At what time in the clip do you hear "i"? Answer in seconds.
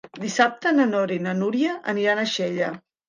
1.17-1.21